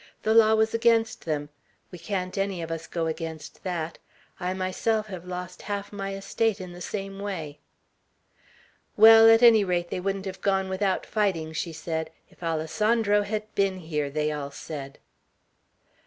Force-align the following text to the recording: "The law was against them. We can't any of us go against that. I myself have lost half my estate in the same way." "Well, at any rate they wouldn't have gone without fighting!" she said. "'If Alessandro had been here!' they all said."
"The 0.23 0.33
law 0.33 0.55
was 0.55 0.73
against 0.73 1.25
them. 1.25 1.49
We 1.91 1.99
can't 1.99 2.35
any 2.35 2.63
of 2.63 2.71
us 2.71 2.87
go 2.87 3.05
against 3.05 3.63
that. 3.63 3.99
I 4.39 4.51
myself 4.55 5.05
have 5.09 5.25
lost 5.27 5.61
half 5.61 5.93
my 5.93 6.15
estate 6.15 6.59
in 6.59 6.71
the 6.71 6.81
same 6.81 7.19
way." 7.19 7.59
"Well, 8.97 9.29
at 9.29 9.43
any 9.43 9.63
rate 9.63 9.91
they 9.91 9.99
wouldn't 9.99 10.25
have 10.25 10.41
gone 10.41 10.69
without 10.69 11.05
fighting!" 11.05 11.53
she 11.53 11.71
said. 11.71 12.09
"'If 12.31 12.41
Alessandro 12.41 13.21
had 13.21 13.53
been 13.53 13.77
here!' 13.77 14.09
they 14.09 14.31
all 14.31 14.49
said." 14.49 14.97